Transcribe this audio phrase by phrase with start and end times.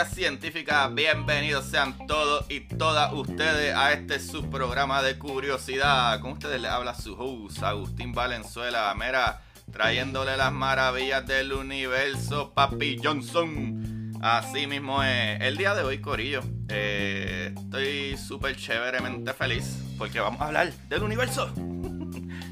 [0.00, 6.20] Curiosidad Científica, bienvenidos sean todos y todas ustedes a este subprograma de curiosidad.
[6.20, 12.98] Con ustedes les habla su host Agustín Valenzuela, mera, trayéndole las maravillas del universo, Papi
[13.02, 14.14] Johnson.
[14.22, 15.38] Así mismo es.
[15.42, 21.02] El día de hoy, Corillo, eh, estoy súper chéveremente feliz porque vamos a hablar del
[21.02, 21.52] universo.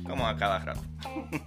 [0.08, 0.80] Como a cada rato.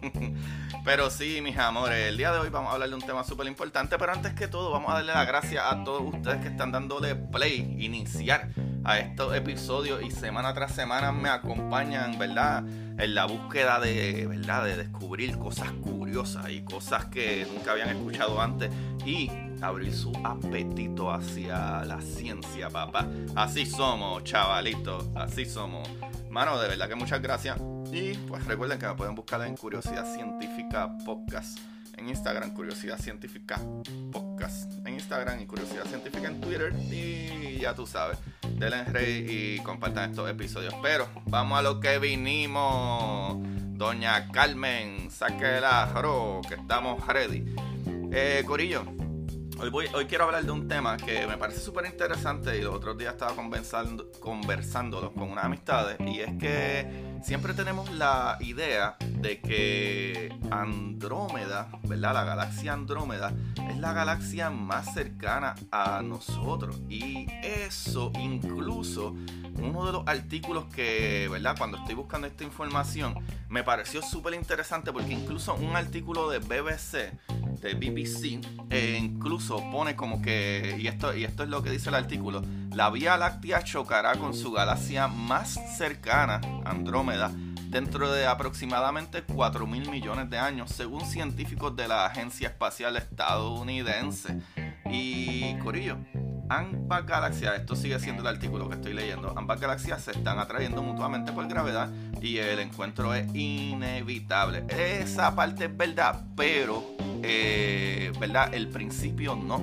[0.86, 3.48] Pero sí, mis amores, el día de hoy vamos a hablar de un tema súper
[3.48, 3.98] importante.
[3.98, 7.16] Pero antes que todo, vamos a darle las gracias a todos ustedes que están dándole
[7.16, 8.50] play, iniciar
[8.83, 12.63] a estos episodios y semana tras semana me acompañan, ¿verdad?
[12.97, 14.65] En la búsqueda de, ¿verdad?
[14.65, 18.71] De descubrir cosas curiosas y cosas que nunca habían escuchado antes
[19.05, 19.29] y
[19.61, 23.07] abrir su apetito hacia la ciencia, papá.
[23.35, 25.87] Así somos, chavalitos, así somos.
[26.29, 27.57] Mano, de verdad que muchas gracias.
[27.91, 31.59] Y pues recuerden que me pueden buscar en Curiosidad Científica Podcast.
[31.97, 33.59] En Instagram, Curiosidad Científica
[34.11, 34.30] Podcast.
[35.12, 36.73] Instagram y Curiosidad Científica en Twitter.
[36.90, 38.17] Y ya tú sabes,
[38.56, 40.73] denle en rey y compartan estos episodios.
[40.81, 43.36] Pero vamos a lo que vinimos.
[43.78, 47.44] Doña Carmen, sáquela, ro, que estamos ready.
[48.14, 48.86] Eh, Corillo,
[49.61, 52.73] Hoy, voy, hoy quiero hablar de un tema que me parece súper interesante y los
[52.73, 58.95] otros días estaba conversando, conversándolo con unas amistades y es que siempre tenemos la idea
[59.00, 62.16] de que Andrómeda, ¿verdad?
[62.16, 63.33] La galaxia Andrómeda
[63.70, 69.16] es la galaxia más cercana a nosotros y eso incluso
[69.60, 71.55] uno de los artículos que, ¿verdad?
[71.55, 73.14] Cuando estoy buscando esta información
[73.48, 77.14] me pareció súper interesante porque incluso un artículo de BBC,
[77.61, 78.39] BBC,
[78.70, 82.42] eh, incluso pone como que, y esto, y esto es lo que dice el artículo,
[82.73, 87.32] la Vía Láctea chocará con su galaxia más cercana, Andrómeda,
[87.70, 94.42] dentro de aproximadamente 4 mil millones de años, según científicos de la Agencia Espacial Estadounidense.
[94.89, 95.98] Y Corillo,
[96.52, 100.84] ambas galaxias, esto sigue siendo el artículo que estoy leyendo, ambas galaxias se están atrayendo
[100.84, 101.89] mutuamente por gravedad
[102.22, 104.66] y el encuentro es inevitable.
[104.67, 106.84] Esa parte es verdad, pero,
[107.23, 108.54] eh, ¿verdad?
[108.54, 109.62] El principio no,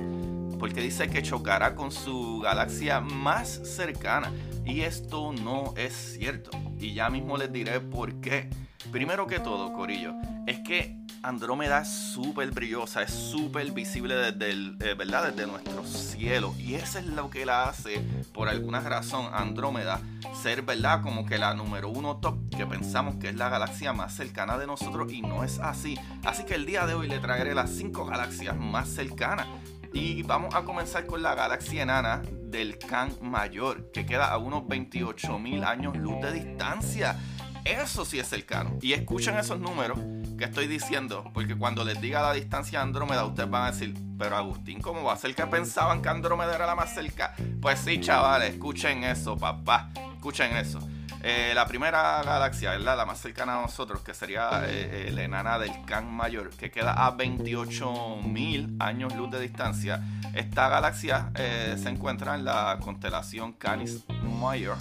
[0.57, 4.31] porque dice que chocará con su galaxia más cercana
[4.65, 6.49] y esto no es cierto.
[6.79, 8.49] Y ya mismo les diré por qué.
[8.91, 10.13] Primero que todo, Corillo,
[10.47, 15.31] es que Andrómeda es súper brillosa, es súper visible desde, eh, ¿verdad?
[15.31, 16.55] desde nuestro cielo.
[16.57, 18.01] Y eso es lo que la hace,
[18.33, 19.99] por alguna razón, Andrómeda
[20.41, 21.01] ser, ¿verdad?
[21.01, 24.67] Como que la número uno top, que pensamos que es la galaxia más cercana de
[24.67, 25.97] nosotros y no es así.
[26.23, 29.47] Así que el día de hoy le traeré las cinco galaxias más cercanas.
[29.91, 34.67] Y vamos a comenzar con la galaxia enana del Can Mayor, que queda a unos
[34.67, 37.17] 28 mil años luz de distancia.
[37.65, 38.77] Eso sí es cercano.
[38.81, 39.99] Y escuchen esos números
[40.39, 43.93] que estoy diciendo, porque cuando les diga la distancia de Andrómeda, ustedes van a decir,
[44.17, 47.35] pero Agustín, ¿cómo va a ser que pensaban que Andrómeda era la más cerca?
[47.61, 50.79] Pues sí, chavales, escuchen eso, papá, escuchen eso.
[51.21, 52.95] Eh, la primera galaxia, ¿verdad?
[52.95, 56.71] La más cercana a nosotros, que sería eh, eh, la enana del Can Mayor, que
[56.71, 60.01] queda a 28 mil años luz de distancia.
[60.33, 64.05] Esta galaxia se encuentra en la constelación Canis
[64.39, 64.77] Major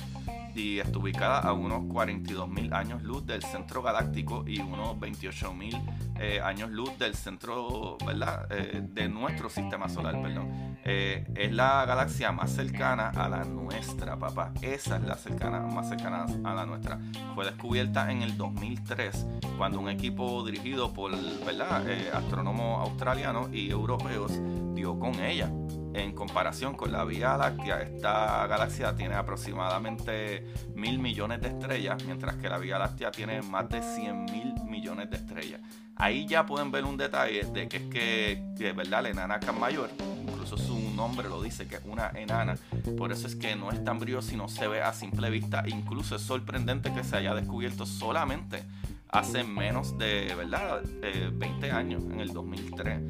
[0.58, 5.54] y está ubicada a unos 42 mil años luz del centro galáctico y unos 28
[5.54, 5.80] mil
[6.18, 8.46] eh, años luz del centro, ¿verdad?
[8.50, 10.76] Eh, de nuestro sistema solar, perdón.
[10.84, 14.52] Eh, es la galaxia más cercana a la nuestra, papá.
[14.60, 16.98] Esa es la cercana, más cercana a la nuestra.
[17.34, 19.26] Fue descubierta en el 2003
[19.56, 21.12] cuando un equipo dirigido por,
[21.44, 21.84] ¿verdad?
[22.12, 24.32] astrónomos australianos y europeos
[24.74, 25.50] dio con ella
[25.94, 30.44] en comparación con la Vía Láctea, esta galaxia tiene aproximadamente
[30.74, 35.10] mil millones de estrellas, mientras que la Vía Láctea tiene más de 100 mil millones
[35.10, 35.60] de estrellas.
[35.96, 39.90] Ahí ya pueden ver un detalle de que es que, de verdad, la enana Mayor,
[40.22, 42.56] incluso su nombre lo dice que es una enana.
[42.96, 45.64] Por eso es que no es tan brilloso y no se ve a simple vista.
[45.66, 48.62] Incluso es sorprendente que se haya descubierto solamente
[49.10, 50.82] hace menos de, ¿verdad?
[51.32, 53.00] 20 eh, años, en el 2003.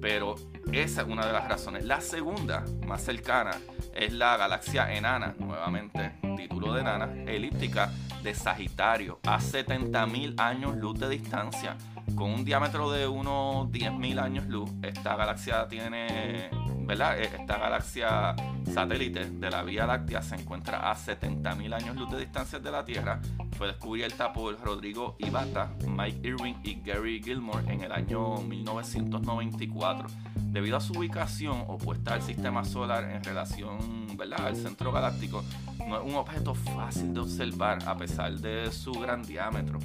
[0.00, 0.36] Pero
[0.72, 1.84] esa es una de las razones.
[1.84, 3.52] La segunda, más cercana,
[3.94, 7.92] es la galaxia enana, nuevamente, título de enana, elíptica
[8.22, 11.76] de Sagitario, a 70.000 años luz de distancia.
[12.14, 16.50] Con un diámetro de unos 10.000 años luz, esta galaxia tiene
[16.86, 17.18] ¿verdad?
[17.18, 18.34] E, esta galaxia
[18.72, 22.84] satélite de la Vía Láctea se encuentra a 70.000 años luz de distancia de la
[22.84, 23.20] Tierra.
[23.52, 30.08] Fue descubierta por Rodrigo Ibata, Mike Irving y Gary Gilmore en el año 1994.
[30.36, 34.46] Debido a su ubicación opuesta al sistema solar en relación ¿verdad?
[34.46, 35.44] al centro galáctico,
[35.86, 39.78] no es un objeto fácil de observar a pesar de su gran diámetro.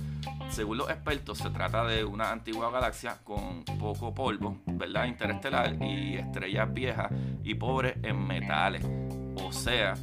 [0.51, 5.05] Según los expertos, se trata de una antigua galaxia con poco polvo, ¿verdad?
[5.05, 7.09] Interestelar y estrellas viejas
[7.41, 8.85] y pobres en metales.
[9.41, 9.93] O sea,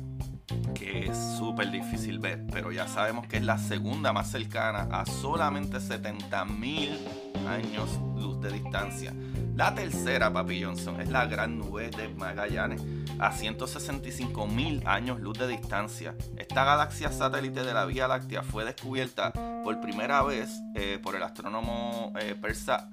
[0.75, 5.05] que es súper difícil ver, pero ya sabemos que es la segunda más cercana a
[5.05, 9.13] solamente 70.000 años luz de distancia.
[9.59, 12.81] La tercera, Papi Johnson, es la gran nube de Magallanes,
[13.19, 16.15] a 165 mil años luz de distancia.
[16.37, 19.33] Esta galaxia satélite de la Vía Láctea fue descubierta
[19.65, 22.89] por primera vez eh, por el astrónomo eh, persa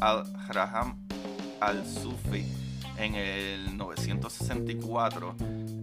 [0.00, 0.96] al-Raham
[1.60, 2.44] al-Sufi
[2.98, 5.36] en el 964.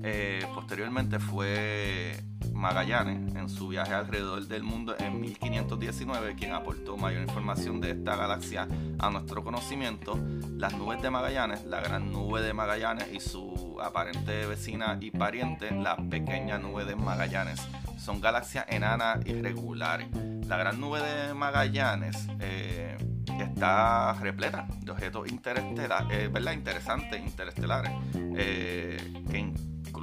[0.03, 2.15] Eh, posteriormente fue
[2.53, 8.15] Magallanes en su viaje alrededor del mundo en 1519 quien aportó mayor información de esta
[8.15, 8.67] galaxia
[8.97, 10.17] a nuestro conocimiento.
[10.57, 15.71] Las nubes de Magallanes, la gran nube de Magallanes y su aparente vecina y pariente,
[15.71, 17.61] la pequeña nube de Magallanes,
[17.97, 20.07] son galaxias enanas irregulares.
[20.47, 22.97] La gran nube de Magallanes eh,
[23.39, 26.53] está repleta de objetos interestelares, eh, ¿verdad?
[26.53, 29.53] interesantes, interestelares, que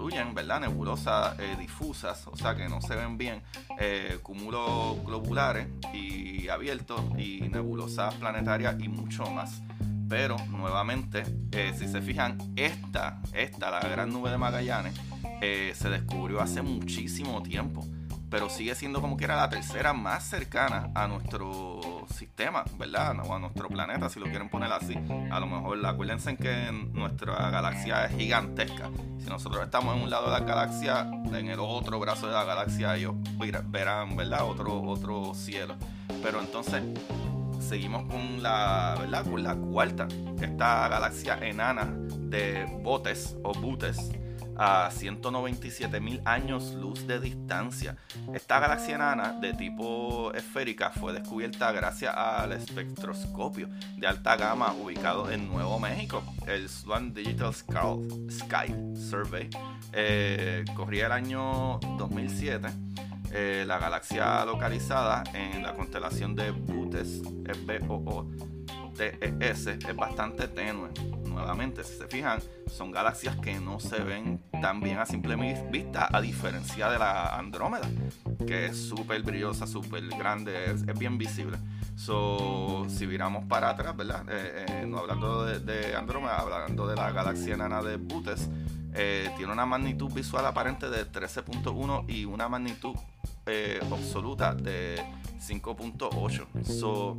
[0.07, 0.61] incluyen ¿verdad?
[0.61, 3.43] nebulosas eh, difusas, o sea que no se ven bien,
[3.81, 9.63] eh, cúmulos globulares y abiertos y nebulosas planetarias y mucho más.
[10.09, 14.95] Pero nuevamente, eh, si se fijan, esta, esta, la gran nube de Magallanes,
[15.41, 17.85] se descubrió hace muchísimo tiempo
[18.31, 23.17] pero sigue siendo como que era la tercera más cercana a nuestro sistema, ¿verdad?
[23.25, 24.95] O a nuestro planeta, si lo quieren poner así.
[25.31, 28.91] A lo mejor, acuérdense que nuestra galaxia es gigantesca.
[29.19, 32.45] Si nosotros estamos en un lado de la galaxia, en el otro brazo de la
[32.45, 33.15] galaxia ellos
[33.67, 34.45] verán, ¿verdad?
[34.45, 35.77] Otro, otro cielo.
[36.23, 36.83] Pero entonces,
[37.61, 39.25] seguimos con la, ¿verdad?
[39.25, 40.09] Con la cuarta,
[40.41, 44.11] esta galaxia enana de Botes o Butes
[44.59, 47.97] a 197 mil años luz de distancia.
[48.35, 55.31] Esta galaxia enana de tipo esférica fue descubierta gracias al espectroscopio de alta gama ubicado
[55.31, 59.51] en Nuevo México, el Swan Digital Sky Survey.
[59.93, 62.69] Eh, corría el año 2007.
[63.33, 68.31] Eh, la galaxia localizada en la constelación de Butes, BOO,
[68.97, 70.91] TES, es bastante tenue
[71.37, 75.37] nuevamente, si se fijan, son galaxias que no se ven tan bien a simple
[75.71, 77.89] vista, a diferencia de la Andrómeda,
[78.47, 81.59] que es súper brillosa, súper grande, es, bien visible.
[81.95, 84.25] So, si viramos para atrás, ¿verdad?
[84.31, 88.49] Eh, eh, no hablando de, Andrómeda, hablando de la galaxia enana de Butes,
[88.95, 92.97] eh, tiene una magnitud visual aparente de 13.1 y una magnitud
[93.93, 94.97] absoluta de
[95.39, 96.65] 5.8.
[96.65, 97.19] So,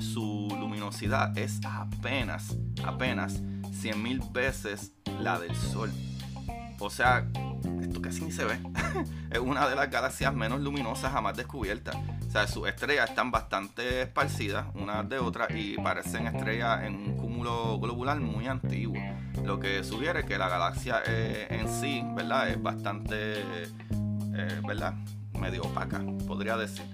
[0.00, 0.35] su
[0.76, 2.54] luminosidad es apenas,
[2.84, 5.90] apenas 100.000 veces la del Sol.
[6.78, 7.26] O sea,
[7.80, 8.58] esto casi ni se ve.
[9.30, 11.96] es una de las galaxias menos luminosas jamás descubiertas.
[11.96, 17.16] O sea, sus estrellas están bastante esparcidas unas de otras y parecen estrellas en un
[17.16, 19.00] cúmulo globular muy antiguo.
[19.42, 22.50] Lo que sugiere que la galaxia eh, en sí, ¿verdad?
[22.50, 24.92] Es bastante, eh, ¿verdad?
[25.40, 26.84] Medio opaca, podría decir.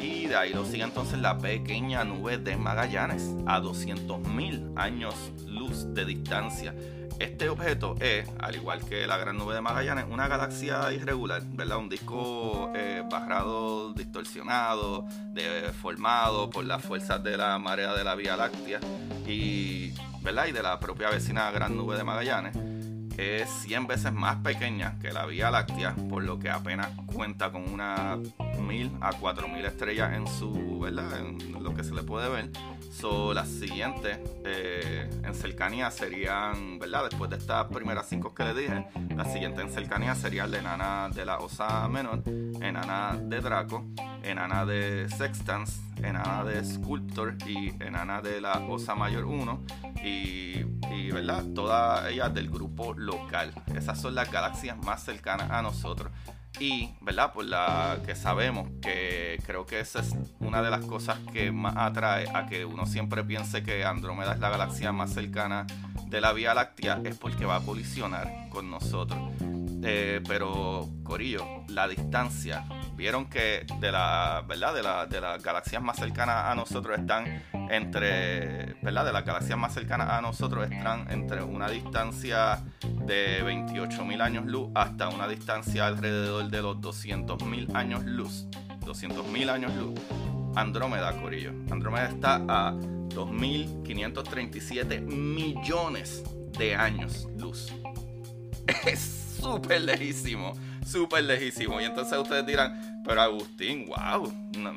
[0.00, 5.14] Y de ahí lo sigue entonces la pequeña nube de Magallanes a 200.000 años
[5.46, 6.74] luz de distancia.
[7.18, 11.78] Este objeto es, al igual que la gran nube de Magallanes, una galaxia irregular, ¿verdad?
[11.78, 18.36] Un disco eh, barrado, distorsionado, deformado por las fuerzas de la marea de la Vía
[18.36, 18.78] Láctea
[19.26, 20.46] y, ¿verdad?
[20.46, 22.67] y de la propia vecina gran nube de Magallanes
[23.18, 27.68] es 100 veces más pequeña que la Vía Láctea, por lo que apenas cuenta con
[27.68, 28.16] una
[28.60, 31.18] 1000 a 4000 estrellas en su, ¿verdad?
[31.18, 32.50] En lo que se le puede ver.
[32.92, 37.08] So, las siguientes eh, en cercanía serían, ¿verdad?
[37.10, 41.08] Después de estas primeras cinco que le dije, las siguientes en cercanía serían la enana
[41.12, 43.84] de la Osa Menor, enana de Draco,
[44.22, 49.64] enana de Sextans, enana de Sculptor y enana de la Osa Mayor 1
[50.04, 51.44] y, ¿verdad?
[51.54, 53.52] todas ellas del grupo local.
[53.74, 56.12] Esas son las galaxias más cercanas a nosotros.
[56.60, 57.32] Y, ¿verdad?
[57.32, 61.74] Por la que sabemos que creo que esa es una de las cosas que más
[61.76, 65.66] atrae a que uno siempre piense que Andrómeda es la galaxia más cercana
[66.06, 69.20] de la Vía Láctea, es porque va a colisionar con nosotros.
[69.82, 72.64] Eh, pero, Corillo, la distancia.
[72.98, 74.74] Vieron que de la, ¿verdad?
[74.74, 79.04] De, la, de las galaxias más cercanas a nosotros están entre, ¿verdad?
[79.04, 82.64] De las galaxias más cercanas a nosotros están entre una distancia
[83.06, 88.48] de 28.000 años luz hasta una distancia alrededor de los 200.000 años luz.
[88.80, 89.94] 200.000 años luz.
[90.56, 91.50] Andrómeda, Corillo.
[91.70, 96.24] Andrómeda está a 2.537 millones
[96.58, 97.72] de años luz.
[98.86, 101.80] Es súper lejísimo, súper lejísimo.
[101.80, 104.30] Y entonces ustedes dirán, pero Agustín, wow,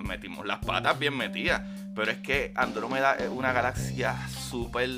[0.08, 1.64] metimos las patas bien metidas.
[1.94, 4.90] Pero es que Andrómeda es una galaxia súper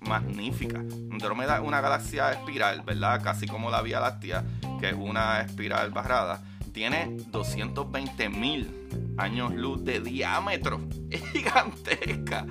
[0.00, 0.78] magnífica.
[0.78, 3.20] Andrómeda es una galaxia espiral, ¿verdad?
[3.22, 4.42] Casi como la Vía Láctea,
[4.80, 6.42] que es una espiral barrada.
[6.72, 10.80] Tiene 220 mil años luz de diámetro.
[11.10, 12.46] Es gigantesca,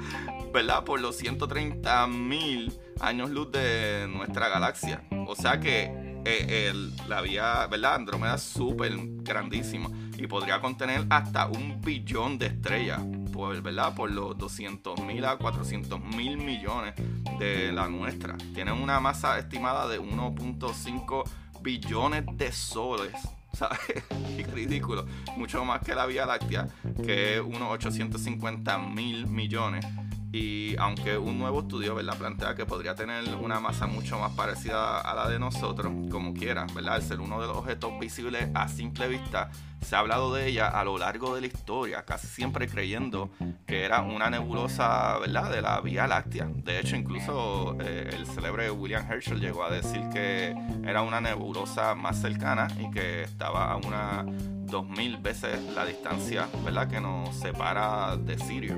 [0.54, 0.84] ¿verdad?
[0.84, 5.02] Por los 130 mil años luz de nuestra galaxia.
[5.26, 6.74] O sea que eh,
[7.08, 7.96] la vía, ¿verdad?
[7.96, 13.94] Andrómeda es súper grandísima y podría contener hasta un billón de estrellas, por, ¿verdad?
[13.96, 16.94] Por los 200 mil a 400 mil millones
[17.40, 18.36] de la nuestra.
[18.54, 21.24] Tiene una masa estimada de 1.5
[21.62, 23.14] billones de soles.
[23.54, 23.80] ¿sabes?
[24.38, 25.06] Qué ridículo.
[25.36, 26.68] Mucho más que la Vía Láctea,
[27.04, 29.86] que es unos 850 mil millones.
[30.32, 32.18] Y aunque un nuevo estudio ¿verdad?
[32.18, 36.68] plantea que podría tener una masa mucho más parecida a la de nosotros, como quiera,
[36.76, 36.96] ¿verdad?
[36.96, 39.50] al ser uno de los objetos visibles a simple vista,
[39.82, 43.30] se ha hablado de ella a lo largo de la historia, casi siempre creyendo
[43.66, 45.50] que era una nebulosa ¿verdad?
[45.50, 46.50] de la Vía Láctea.
[46.52, 50.54] De hecho, incluso eh, el célebre William Herschel llegó a decir que
[50.84, 54.26] era una nebulosa más cercana y que estaba a una
[54.68, 56.88] 2000 veces la distancia ¿verdad?
[56.88, 58.76] que nos separa de Sirio.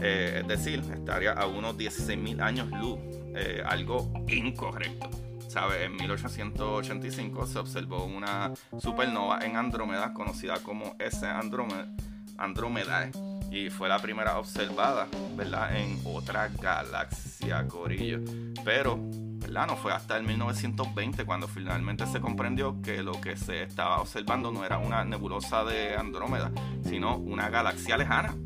[0.00, 2.98] Eh, es decir, estaría a unos 16.000 años luz,
[3.34, 5.10] eh, algo incorrecto.
[5.48, 5.84] ¿Sabe?
[5.84, 13.10] En 1885 se observó una supernova en Andrómeda conocida como S Andrómeda,
[13.50, 15.76] y fue la primera observada, ¿verdad?
[15.76, 18.20] En otra galaxia, Corillo.
[18.64, 19.00] Pero,
[19.50, 19.66] ¿verdad?
[19.66, 24.52] No fue hasta el 1920 cuando finalmente se comprendió que lo que se estaba observando
[24.52, 26.52] no era una nebulosa de Andrómeda,
[26.84, 28.36] sino una galaxia lejana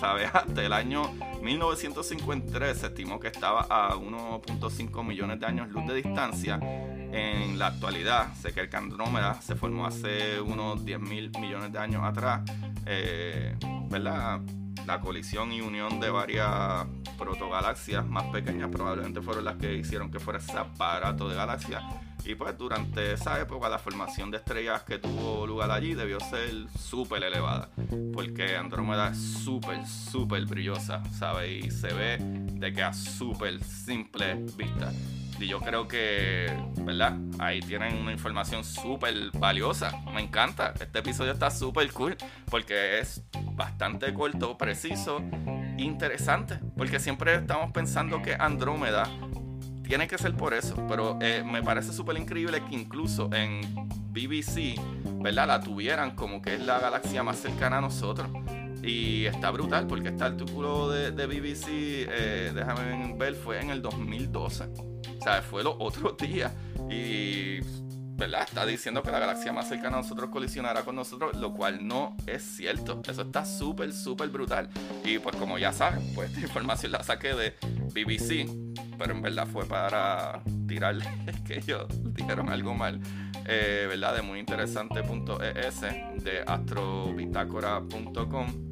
[0.00, 0.30] ¿sabes?
[0.32, 1.10] Hasta el año
[1.42, 6.58] 1953 se estimó que estaba a 1.5 millones de años luz de distancia.
[6.62, 11.78] En la actualidad, sé que el Andrómeda se formó hace unos 10 mil millones de
[11.78, 12.42] años atrás,
[12.84, 13.56] eh,
[13.88, 14.40] ¿verdad?
[14.84, 20.20] La colisión y unión de varias protogalaxias más pequeñas probablemente fueron las que hicieron que
[20.20, 21.82] fuera ese aparato de galaxias
[22.26, 26.50] y pues durante esa época la formación de estrellas que tuvo lugar allí debió ser
[26.76, 27.70] súper elevada,
[28.12, 31.64] porque Andrómeda es súper, súper brillosa, ¿sabes?
[31.64, 34.92] Y se ve de que a súper simple vista.
[35.38, 36.50] Y yo creo que,
[36.80, 37.16] ¿verdad?
[37.38, 39.92] Ahí tienen una información súper valiosa.
[40.12, 40.72] Me encanta.
[40.80, 42.16] Este episodio está súper cool
[42.50, 45.22] porque es bastante corto, preciso,
[45.76, 46.58] interesante.
[46.76, 49.10] Porque siempre estamos pensando que Andrómeda
[49.86, 53.60] tiene que ser por eso, pero eh, me parece súper increíble que incluso en
[54.10, 54.80] BBC,
[55.22, 55.46] ¿verdad?
[55.46, 58.28] La tuvieran como que es la galaxia más cercana a nosotros.
[58.82, 63.82] Y está brutal porque este artículo de, de BBC, eh, déjame ver, fue en el
[63.82, 64.64] 2012.
[64.64, 66.52] O sea, fue los otros días.
[66.90, 67.60] Y
[68.16, 68.46] ¿verdad?
[68.48, 72.16] Está diciendo que la galaxia más cercana a nosotros colisionará con nosotros, lo cual no
[72.26, 73.02] es cierto.
[73.06, 74.70] Eso está súper, súper brutal.
[75.04, 77.54] Y pues como ya saben, pues esta información la saqué de
[77.92, 78.48] BBC,
[78.98, 81.04] pero en verdad fue para tirarle
[81.46, 83.00] que ellos dijeron algo mal.
[83.48, 84.16] Eh, ¿Verdad?
[84.16, 85.80] De muy interesante.es,
[86.24, 88.65] de astrobitácora.com,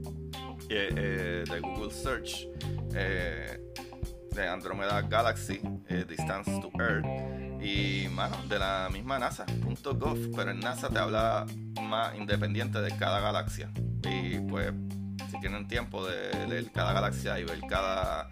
[0.68, 2.48] eh, de Google Search.
[2.94, 3.60] Eh,
[4.34, 7.06] de Andromeda Galaxy, eh, Distance to Earth,
[7.62, 11.46] y mano, de la misma NASA.gov, pero en NASA te habla
[11.80, 13.70] más independiente de cada galaxia.
[14.02, 14.72] Y pues,
[15.30, 18.28] si tienen tiempo de leer cada galaxia y ver cada,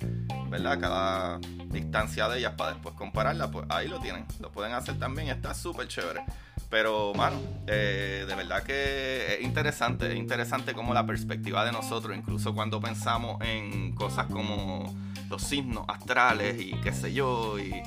[0.53, 0.79] ¿verdad?
[0.79, 1.39] Cada
[1.71, 4.27] distancia de ellas para después compararla, pues ahí lo tienen.
[4.39, 6.25] Lo pueden hacer también, está súper chévere.
[6.69, 12.17] Pero, mano, eh, de verdad que es interesante, es interesante como la perspectiva de nosotros,
[12.17, 14.95] incluso cuando pensamos en cosas como
[15.31, 17.83] los signos astrales y qué sé yo, y,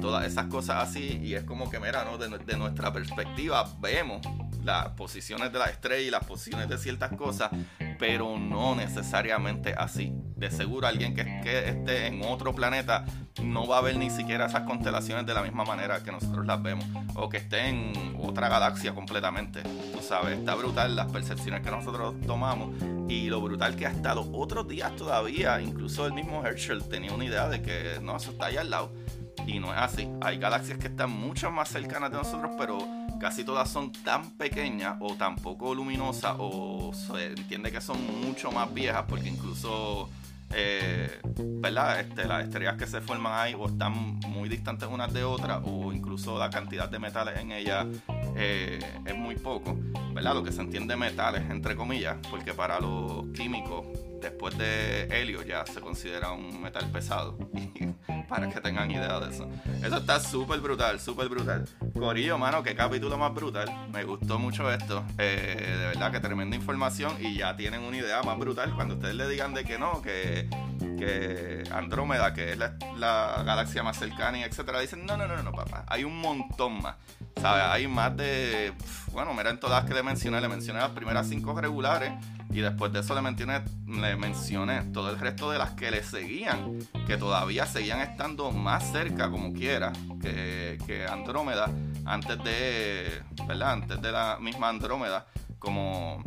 [0.00, 1.20] todas esas cosas así.
[1.22, 2.16] Y es como que, mira, ¿no?
[2.16, 4.22] de, nuestra perspectiva vemos
[4.64, 7.50] las posiciones de la estrella y las posiciones de ciertas cosas
[8.00, 10.14] pero no necesariamente así.
[10.40, 11.20] De seguro alguien que,
[11.68, 13.04] esté en otro planeta
[13.42, 16.62] no va a ver ni siquiera esas constelaciones de la misma manera que nosotros las
[16.62, 19.62] vemos, o que esté en otra galaxia completamente.
[19.62, 22.70] Tú sabes, está brutal las percepciones que nosotros tomamos
[23.06, 25.60] y lo brutal que ha estado otros días todavía.
[25.60, 28.94] Incluso el mismo Herschel tenía una idea de que no, eso está ahí al lado.
[29.46, 30.08] Y no es así.
[30.22, 32.78] Hay galaxias que están mucho más cercanas de nosotros, pero
[33.20, 38.50] casi todas son tan pequeñas o tan poco luminosas o se entiende que son mucho
[38.50, 40.08] más viejas porque incluso
[40.52, 42.00] eh, ¿verdad?
[42.00, 45.92] Este, las estrellas que se forman ahí o están muy distantes unas de otras o
[45.92, 47.86] incluso la cantidad de metales en ellas
[48.36, 49.78] eh, es muy poco,
[50.12, 50.34] ¿verdad?
[50.34, 53.86] Lo que se entiende metales, entre comillas, porque para los químicos
[54.20, 57.38] después de helio ya se considera un metal pesado.
[58.30, 59.48] para que tengan idea de eso.
[59.82, 61.64] Eso está súper brutal, súper brutal.
[61.92, 63.68] Corillo, mano, qué capítulo más brutal.
[63.92, 65.04] Me gustó mucho esto.
[65.18, 68.72] Eh, de verdad que tremenda información y ya tienen una idea más brutal.
[68.76, 70.48] Cuando ustedes le digan de que no, que,
[71.00, 75.42] que Andrómeda, que es la, la galaxia más cercana y etcétera, dicen, no, no, no,
[75.42, 75.84] no, papá.
[75.88, 76.96] Hay un montón más.
[77.40, 77.64] ¿Sabes?
[77.64, 78.72] Hay más de.
[79.12, 80.40] Bueno, miren todas que le mencioné.
[80.40, 82.12] Le mencioné las primeras cinco regulares.
[82.50, 86.02] Y después de eso le mencioné, le mencioné todo el resto de las que le
[86.02, 86.78] seguían.
[87.06, 91.70] Que todavía seguían estando más cerca, como quiera, que, que Andrómeda.
[92.04, 93.22] Antes de.
[93.46, 93.72] ¿Verdad?
[93.72, 95.26] Antes de la misma Andrómeda.
[95.58, 96.22] Como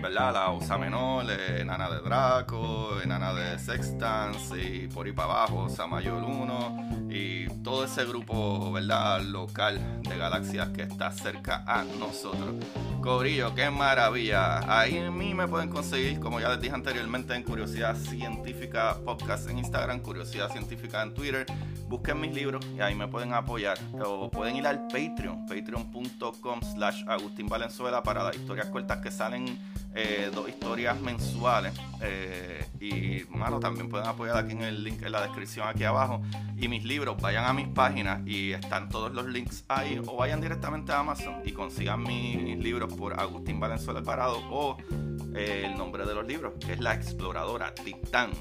[0.00, 0.32] ¿verdad?
[0.32, 6.22] La Osa Menor, Enana de Draco, Enana de Sextans y por ahí para abajo, Samayor
[6.22, 9.22] 1 y todo ese grupo, ¿verdad?
[9.22, 12.54] Local de galaxias que está cerca a nosotros.
[13.00, 14.60] Cobrillo, qué maravilla.
[14.66, 19.48] Ahí en mí me pueden conseguir, como ya les dije anteriormente, en Curiosidad Científica Podcast
[19.48, 21.46] en Instagram, Curiosidad Científica en Twitter.
[21.88, 23.78] Busquen mis libros y ahí me pueden apoyar.
[24.04, 29.58] O pueden ir al Patreon, patreon.com slash Agustín Valenzuela para las historias cortas que salen
[29.98, 31.72] eh, dos historias mensuales.
[32.02, 36.20] Eh, y, mano, también pueden apoyar aquí en el link en la descripción aquí abajo.
[36.58, 39.98] Y mis libros, vayan a mis páginas y están todos los links ahí.
[40.06, 44.76] O vayan directamente a Amazon y consigan mis libros por Agustín Valenzuela Parado o
[45.34, 48.32] eh, el nombre de los libros, que es La Exploradora Titán.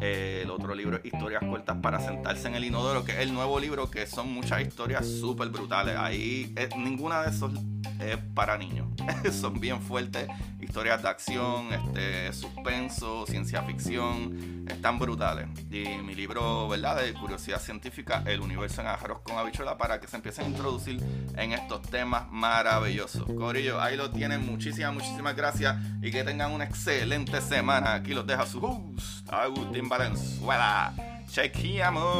[0.00, 3.60] el otro libro es Historias cortas para sentarse en el inodoro, que es el nuevo
[3.60, 5.96] libro que son muchas historias súper brutales.
[5.96, 7.52] Ahí ninguna de esos
[8.00, 8.88] es para niños.
[9.32, 10.28] son bien fuertes
[10.60, 15.48] historias de acción, este, suspenso, ciencia ficción, están brutales.
[15.70, 17.02] Y mi libro, ¿verdad?
[17.02, 21.02] De curiosidad científica, El universo en arroz con habichuela, para que se empiecen a introducir
[21.36, 23.24] en estos temas maravillosos.
[23.36, 24.46] Corillo, ahí lo tienen.
[24.46, 27.94] Muchísimas, muchísimas gracias y que tengan una excelente semana.
[27.94, 30.92] Aquí los deja su host, Agustín Valenzuela.
[31.28, 32.10] Chequeamos.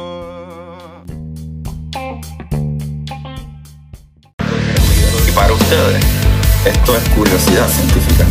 [5.35, 6.03] Para ustedes
[6.65, 8.25] esto es curiosidad científica.